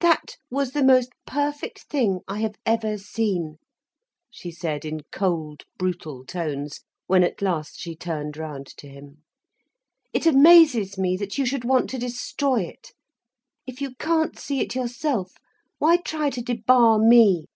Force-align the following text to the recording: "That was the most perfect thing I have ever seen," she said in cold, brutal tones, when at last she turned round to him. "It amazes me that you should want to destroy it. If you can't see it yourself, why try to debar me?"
"That 0.00 0.36
was 0.50 0.72
the 0.72 0.84
most 0.84 1.08
perfect 1.26 1.84
thing 1.84 2.20
I 2.28 2.40
have 2.40 2.56
ever 2.66 2.98
seen," 2.98 3.56
she 4.30 4.50
said 4.50 4.84
in 4.84 5.04
cold, 5.10 5.62
brutal 5.78 6.26
tones, 6.26 6.80
when 7.06 7.24
at 7.24 7.40
last 7.40 7.80
she 7.80 7.96
turned 7.96 8.36
round 8.36 8.66
to 8.76 8.88
him. 8.88 9.22
"It 10.12 10.26
amazes 10.26 10.98
me 10.98 11.16
that 11.16 11.38
you 11.38 11.46
should 11.46 11.64
want 11.64 11.88
to 11.88 11.98
destroy 11.98 12.60
it. 12.60 12.92
If 13.66 13.80
you 13.80 13.94
can't 13.94 14.38
see 14.38 14.60
it 14.60 14.74
yourself, 14.74 15.32
why 15.78 15.96
try 15.96 16.28
to 16.28 16.42
debar 16.42 16.98
me?" 16.98 17.46